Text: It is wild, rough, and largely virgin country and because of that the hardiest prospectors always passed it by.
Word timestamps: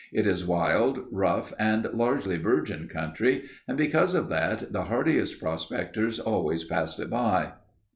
It 0.11 0.25
is 0.25 0.47
wild, 0.47 0.99
rough, 1.11 1.53
and 1.59 1.85
largely 1.93 2.37
virgin 2.39 2.87
country 2.87 3.43
and 3.67 3.77
because 3.77 4.15
of 4.15 4.29
that 4.29 4.73
the 4.73 4.85
hardiest 4.85 5.39
prospectors 5.39 6.19
always 6.19 6.63
passed 6.63 6.99
it 6.99 7.11
by. 7.11 7.51